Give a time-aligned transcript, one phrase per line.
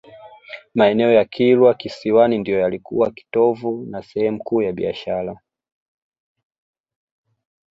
[0.75, 5.39] Maeneo ya Kilwa Kisiwani ndio yalikuwa kitovu na sehemu kuu ya biashara